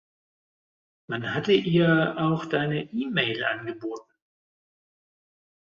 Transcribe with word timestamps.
Man 1.05 1.31
hatte 1.35 1.51
ihr 1.51 2.15
auch 2.17 2.45
deine 2.45 2.91
E-Mail 2.91 3.45
angeboten. 3.45 4.11